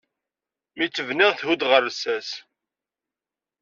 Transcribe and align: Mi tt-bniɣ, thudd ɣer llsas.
Mi 0.75 0.85
tt-bniɣ, 0.87 1.31
thudd 1.35 1.61
ɣer 1.71 1.81
llsas. 1.87 2.29